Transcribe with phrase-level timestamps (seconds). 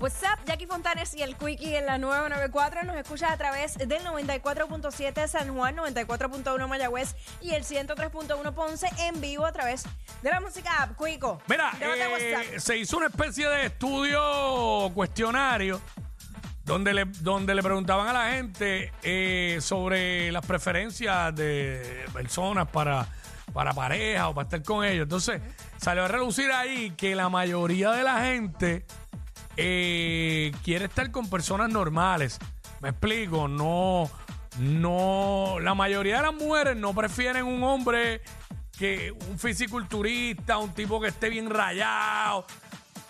[0.00, 2.84] What's up, Jackie Fontanes y el Quickie en la 994.
[2.84, 9.20] Nos escuchas a través del 94.7 San Juan, 94.1 Mayagüez y el 103.1 Ponce en
[9.20, 9.82] vivo a través
[10.22, 10.92] de la música app.
[10.96, 11.42] Quico.
[11.48, 15.80] Mira, eh, se hizo una especie de estudio cuestionario
[16.64, 23.04] donde le, donde le preguntaban a la gente eh, sobre las preferencias de personas para,
[23.52, 25.02] para pareja o para estar con ellos.
[25.02, 25.40] Entonces,
[25.76, 28.86] salió a relucir ahí que la mayoría de la gente
[29.60, 32.38] eh, quiere estar con personas normales.
[32.80, 34.08] Me explico, no,
[34.60, 38.22] no, la mayoría de las mujeres no prefieren un hombre
[38.78, 42.46] que un fisiculturista, un tipo que esté bien rayado.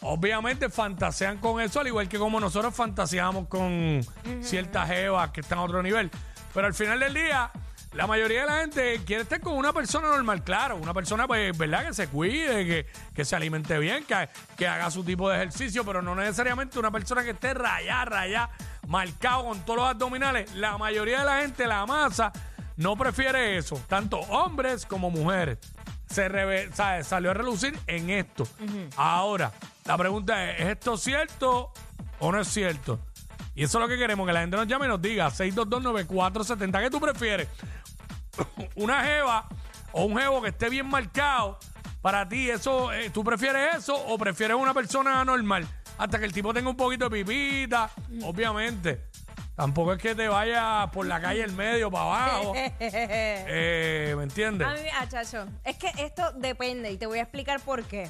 [0.00, 4.00] Obviamente fantasean con eso, al igual que como nosotros fantaseamos con
[4.40, 6.10] ciertas evas que están a otro nivel.
[6.54, 7.50] Pero al final del día,
[7.92, 11.56] la mayoría de la gente quiere estar con una persona normal, claro, una persona, pues,
[11.58, 11.88] ¿verdad?
[11.88, 15.84] Que se cuide, que, que se alimente bien, que, que haga su tipo de ejercicio,
[15.84, 18.50] pero no necesariamente una persona que esté rayada, rayada,
[18.86, 20.54] marcado con todos los abdominales.
[20.54, 22.32] La mayoría de la gente, la masa,
[22.76, 25.58] no prefiere eso, tanto hombres como mujeres.
[26.08, 28.46] Se salió a relucir en esto.
[28.96, 29.52] Ahora,
[29.84, 31.72] la pregunta es, ¿es esto cierto
[32.20, 33.00] o no es cierto?
[33.54, 36.80] Y eso es lo que queremos, que la gente nos llame y nos diga, 6229470,
[36.80, 37.48] ¿qué tú prefieres?
[38.76, 39.48] ¿Una jeva
[39.92, 41.58] o un jevo que esté bien marcado?
[42.02, 45.66] Para ti, eso, eh, ¿tú prefieres eso o prefieres una persona normal?
[45.98, 47.90] Hasta que el tipo tenga un poquito de pipita,
[48.22, 49.10] obviamente.
[49.54, 52.54] Tampoco es que te vaya por la calle el medio para abajo.
[52.80, 54.66] Eh, ¿Me entiendes?
[54.66, 58.08] A mí, ah, chacho, es que esto depende y te voy a explicar por qué.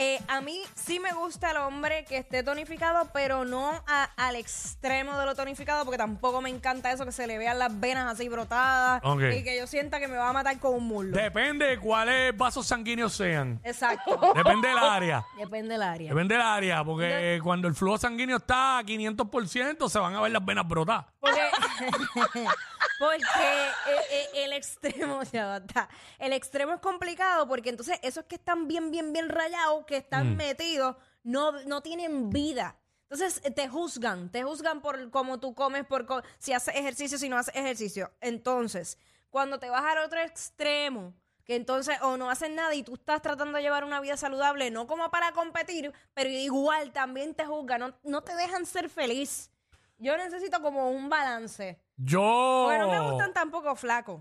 [0.00, 4.36] Eh, a mí sí me gusta el hombre que esté tonificado, pero no a- al
[4.36, 8.06] extremo de lo tonificado, porque tampoco me encanta eso que se le vean las venas
[8.12, 9.22] así brotadas Ok.
[9.36, 11.16] y que yo sienta que me va a matar con un muslo.
[11.16, 13.60] Depende de cuáles vasos sanguíneos sean.
[13.64, 14.20] Exacto.
[14.36, 15.24] Depende del área.
[15.36, 16.08] Depende del área.
[16.10, 20.30] Depende del área, porque cuando el flujo sanguíneo está a 500%, se van a ver
[20.30, 21.06] las venas brotadas.
[21.18, 21.40] Porque,
[22.98, 23.24] porque
[23.86, 25.88] eh, eh, el extremo, ya basta.
[26.18, 30.36] El extremo es complicado porque entonces esos que están bien, bien, bien rayados, que están
[30.36, 32.76] metidos, no, no tienen vida.
[33.02, 37.16] Entonces eh, te juzgan, te juzgan por cómo tú comes, por co- si haces ejercicio,
[37.18, 38.12] si no haces ejercicio.
[38.20, 38.98] Entonces,
[39.30, 43.22] cuando te vas al otro extremo, que entonces o no hacen nada y tú estás
[43.22, 47.80] tratando de llevar una vida saludable, no como para competir, pero igual también te juzgan,
[47.80, 49.50] no, no te dejan ser feliz.
[49.98, 51.80] Yo necesito como un balance.
[51.96, 52.64] Yo.
[52.66, 54.20] Porque no me gustan tampoco flacos.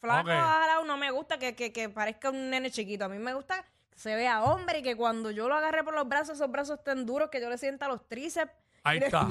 [0.00, 0.28] Flaco.
[0.30, 0.36] Ok.
[0.36, 3.04] ojalá no me gusta que, que, que parezca un nene chiquito.
[3.04, 5.94] A mí me gusta que se vea hombre y que cuando yo lo agarre por
[5.94, 8.52] los brazos, esos brazos estén duros, que yo le sienta los tríceps.
[8.84, 9.26] Ahí está.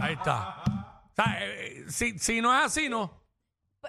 [0.00, 0.62] Ahí está.
[0.64, 3.22] O sea, eh, eh, si, si no es así, no.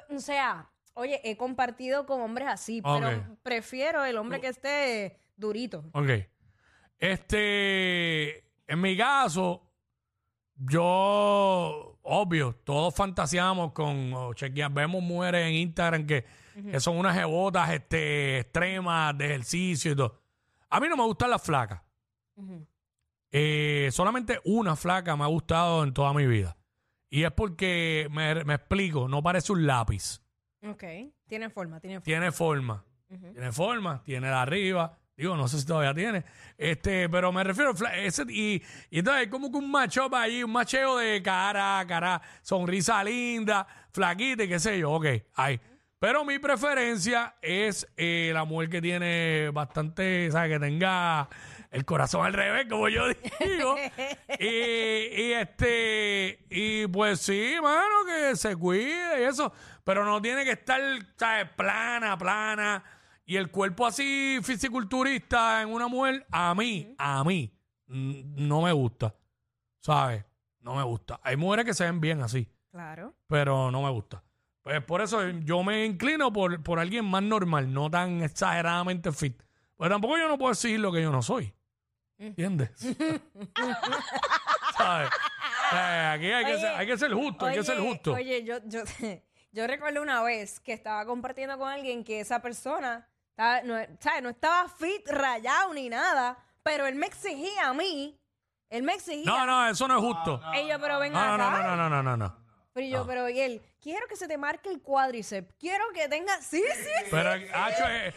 [0.09, 3.01] O sea, oye, he compartido con hombres así, Ok.
[3.01, 5.83] pero prefiero el hombre que esté durito.
[5.91, 6.09] Ok.
[6.99, 8.45] Este.
[8.67, 9.66] En mi caso,
[10.57, 11.93] yo.
[12.09, 14.13] Obvio, todos fantaseamos con.
[14.13, 16.25] o chequea- vemos mujeres en Instagram que,
[16.71, 20.19] que son unas jebotas este, extremas de ejercicio y todo.
[20.69, 21.81] A mí no me gustan las flacas.
[23.31, 26.55] Eh, solamente una flaca me ha gustado en toda mi vida.
[27.09, 30.21] Y es porque, me, me explico, no parece un lápiz.
[30.67, 30.83] Ok,
[31.27, 32.03] tiene forma, tiene forma.
[32.05, 32.83] Tiene forma.
[33.33, 34.97] Tiene forma, tiene de arriba.
[35.17, 36.23] Digo, no sé si todavía tiene.
[36.59, 38.61] Este, pero me refiero a ese, y,
[38.91, 43.65] y entonces hay como que un macho ahí, un macheo de cara, cara, sonrisa linda,
[43.91, 44.91] flaquita y qué sé yo.
[44.91, 45.59] Ok, hay.
[45.99, 50.51] Pero mi preferencia es eh, la mujer que tiene bastante, ¿sabes?
[50.51, 51.27] Que tenga
[51.71, 53.07] el corazón al revés, como yo
[53.43, 53.75] digo.
[54.39, 59.51] y, y este, y pues sí, mano, que se cuide y eso.
[59.83, 60.79] Pero no tiene que estar,
[61.15, 61.49] ¿sabes?
[61.55, 62.83] Plana, plana.
[63.29, 67.53] Y el cuerpo así fisiculturista en una mujer, a mí, a mí,
[67.87, 69.13] mm, no me gusta.
[69.81, 70.23] ¿Sabes?
[70.61, 71.19] No me gusta.
[71.21, 73.13] Hay mujeres que se ven bien así, Claro.
[73.27, 74.23] pero no me gusta.
[74.61, 79.41] Pues por eso yo me inclino por, por alguien más normal, no tan exageradamente fit.
[79.77, 81.53] Pero tampoco yo no puedo decir lo que yo no soy.
[82.17, 82.71] ¿Entiendes?
[84.77, 85.09] ¿Sabes?
[85.73, 88.13] Eh, aquí hay que, Oye, ser, hay que ser justo, hay que ser justo.
[88.13, 88.83] Oye, yo, yo,
[89.51, 93.07] yo recuerdo una vez que estaba compartiendo con alguien que esa persona
[93.37, 94.23] estaba, no, ¿sabes?
[94.23, 98.19] no estaba fit, rayado ni nada, pero él me exigía a mí.
[98.69, 99.25] Él me exigía.
[99.25, 100.41] No, no, eso no es justo.
[100.55, 101.61] Y yo, pero ven No, no, acá.
[101.61, 102.47] no, no, no, no, no, no.
[102.73, 105.53] Pero yo, pero y él, quiero que se te marque el cuádriceps.
[105.59, 106.35] Quiero que tenga.
[106.41, 107.07] Sí, sí, sí.
[107.09, 108.13] Pero, hacho, eh,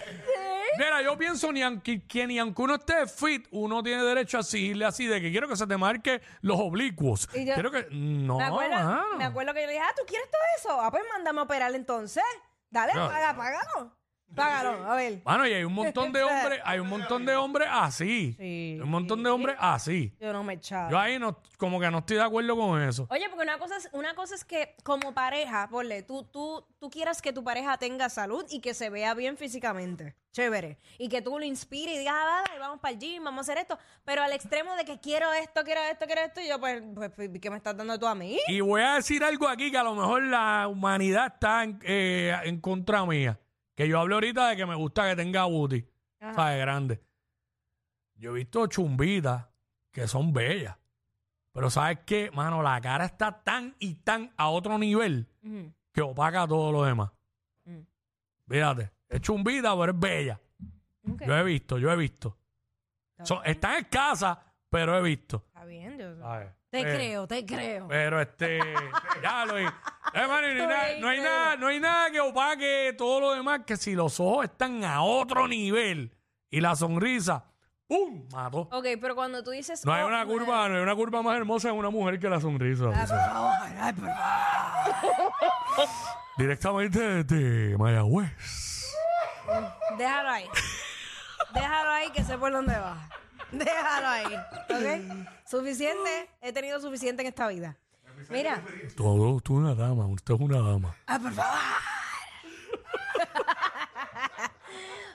[0.79, 4.41] mira, yo pienso ni aunque, que ni aunque uno esté fit, uno tiene derecho a
[4.41, 7.29] decirle así de que quiero que se te marque los oblicuos.
[7.35, 7.87] Y yo- quiero que.
[7.91, 9.17] No, me, acuerdo, mano.
[9.17, 10.81] me acuerdo que yo le dije, ah, ¿tú quieres todo eso?
[10.81, 12.25] Ah, pues mándame a operar entonces.
[12.69, 13.09] Dale, No.
[13.09, 13.97] paga, págalo.
[14.35, 15.21] Págalo, a ver.
[15.25, 18.35] Mano, y hay un montón de hombres, hay un montón de hombres así.
[18.39, 20.15] Sí, Hay un montón de hombres así.
[20.21, 20.91] Yo no me echaba.
[20.91, 23.07] Yo ahí no, como que no estoy de acuerdo con eso.
[23.11, 26.91] Oye, porque una cosa es, una cosa es que como pareja, ponle, tú, tú, tú
[26.91, 30.15] quieras que tu pareja tenga salud y que se vea bien físicamente.
[30.33, 30.79] Chévere.
[30.99, 33.53] Y que tú lo inspires y digas, ah, dale, vamos para el gym, vamos a
[33.53, 33.77] hacer esto.
[34.05, 37.11] Pero al extremo de que quiero esto, quiero esto, quiero esto, y yo, pues, pues,
[37.17, 38.39] pues, ¿qué me estás dando tú a mí?
[38.47, 42.37] Y voy a decir algo aquí que a lo mejor la humanidad está en, eh,
[42.45, 43.41] en contra mía.
[43.81, 45.83] Que yo hablé ahorita de que me gusta que tenga booty.
[46.21, 46.35] Ajá.
[46.35, 46.59] ¿Sabes?
[46.61, 47.01] Grande.
[48.17, 49.47] Yo he visto chumbitas
[49.91, 50.77] que son bellas.
[51.53, 52.31] Pero ¿sabes qué?
[52.31, 55.73] Mano, la cara está tan y tan a otro nivel Ujú.
[55.95, 57.11] que opaca todo lo demás.
[57.65, 57.79] Mm.
[58.47, 58.91] Fíjate.
[59.09, 60.41] Es chumbita, pero es bella.
[61.11, 61.23] Ok.
[61.27, 62.37] Yo he visto, yo he visto.
[63.13, 63.51] Está Son- bien.
[63.53, 64.37] están escasas,
[64.69, 65.45] pero he visto.
[65.47, 66.53] Está bien, yo- ¿sabes?
[66.69, 67.89] Te Eh, creo, te creo.
[67.89, 68.61] Pero este,
[69.25, 69.55] ya lo.
[70.13, 72.95] Eh, mano, y no, hay nada, no hay Ay, nada, no hay nada que opaque
[72.99, 76.13] todo lo demás que si los ojos están a otro nivel
[76.51, 77.45] y la sonrisa,
[77.87, 78.27] ¡pum!
[78.33, 78.69] Mató.
[78.73, 79.85] Ok, pero cuando tú dices...
[79.85, 82.29] No hay oh, una curva, no hay una curva más hermosa en una mujer que
[82.29, 82.87] la sonrisa.
[82.93, 84.85] Ah.
[86.39, 88.31] Directamente desde Mayagüez.
[89.97, 90.49] Déjalo ahí.
[91.55, 92.97] Déjalo ahí que sé por dónde va.
[93.53, 94.35] Déjalo ahí.
[94.71, 95.29] ¿Ok?
[95.47, 96.31] Suficiente.
[96.41, 97.77] He tenido suficiente en esta vida.
[98.29, 98.63] Mira.
[98.97, 100.95] Tú, tú una dama, usted es una dama.
[101.07, 101.59] Ah, por favor.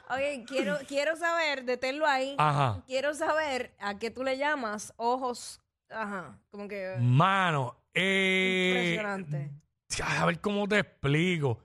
[0.07, 2.35] Ok, quiero, quiero saber, deténlo ahí.
[2.37, 2.83] Ajá.
[2.85, 5.59] Quiero saber a qué tú le llamas ojos.
[5.89, 6.37] Ajá.
[6.51, 6.95] Como que.
[6.99, 9.49] Mano, eh, Impresionante.
[10.03, 11.57] A ver cómo te explico.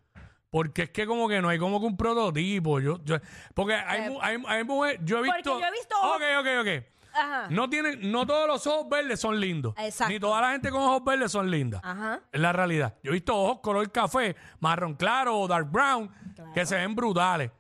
[0.49, 2.81] Porque es que como que no hay como que un prototipo.
[2.81, 3.19] Yo, yo,
[3.55, 5.61] porque hay, Eh, mu- hay, hay mujeres- yo he porque visto.
[5.61, 6.69] yo he visto ojos- Ok, ok, ok.
[7.15, 7.47] Ajá.
[7.51, 9.75] No tienen, no todos los ojos verdes son lindos.
[9.79, 10.12] Exacto.
[10.12, 11.81] Ni toda la gente con ojos verdes son lindas.
[11.85, 12.21] Ajá.
[12.33, 12.95] Es la realidad.
[13.03, 16.11] Yo he visto ojos color café, marrón claro o dark brown,
[16.55, 17.51] que se ven brutales.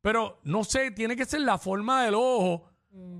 [0.00, 2.64] Pero no sé, tiene que ser la forma del ojo.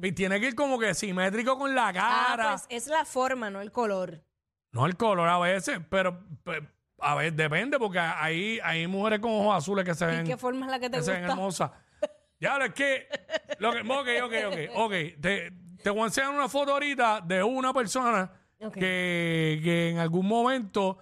[0.02, 1.96] Y tiene que ir como que simétrico con la Mm.
[1.99, 2.50] Ah, cara.
[2.50, 4.23] pues es la forma, no el color.
[4.73, 6.67] No el color a veces, pero, pe-
[7.00, 10.37] a ver, depende, porque hay, hay mujeres con ojos azules que se ¿Y ven, qué
[10.37, 11.32] forma es la que te que se ven gusta?
[11.32, 11.70] hermosas.
[12.41, 13.08] Ya, es que,
[13.58, 13.81] lo que.
[13.81, 14.76] Ok, ok, ok.
[14.76, 14.93] ok.
[15.20, 15.52] Te,
[15.82, 18.30] te voy a enseñar una foto ahorita de una persona
[18.60, 18.75] Ok.
[18.75, 20.98] que, que en algún momento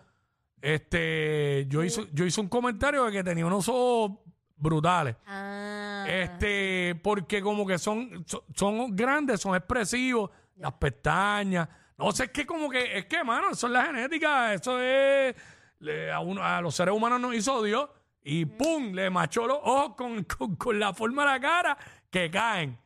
[0.60, 4.18] este, yo, hice, yo hice un comentario de que tenía unos ojos
[4.56, 5.16] brutales.
[5.26, 6.04] Ah.
[6.08, 11.68] Este, porque como que son, son, son grandes, son expresivos, las pestañas.
[11.98, 15.34] No sé, es que como que, es que, mano, eso es la genética, eso es,
[15.78, 17.88] le- a, uno- a los seres humanos nos hizo Dios
[18.22, 18.92] y ¡pum!
[18.92, 21.78] Le machó los ojos con, con, con la forma de la cara
[22.10, 22.78] que caen.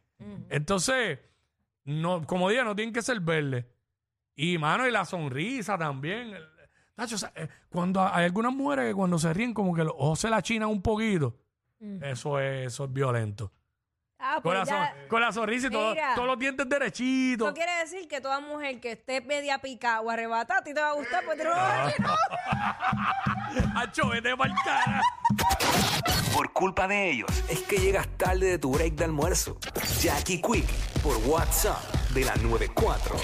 [0.50, 1.18] Entonces,
[1.90, 3.66] no, como dije, no tienen que ser verdes.
[4.34, 6.34] Y, mano, y la sonrisa también.
[6.96, 10.20] O sea, eh, cuando hay algunas mujeres que cuando se ríen como que los ojos
[10.20, 11.36] se la chinan un poquito.
[12.02, 13.52] Eso es, eso es violento.
[14.22, 16.14] Ah, Con pues la, ya- son- con la sonrisa y todo- Mira.
[16.14, 17.48] todos los dientes derechitos.
[17.48, 20.80] Eso quiere decir que toda mujer que esté media picada o arrebatada, a ti te
[20.80, 21.56] va a gustar, pues te lo Ah.
[21.56, 23.64] vas a decir.
[23.76, 25.00] Acho, vete pa'l cara.
[26.34, 29.58] Por culpa de ellos es que llegas tarde de tu break de almuerzo.
[30.00, 30.68] Jackie Quick
[31.02, 33.16] por WhatsApp de la 94.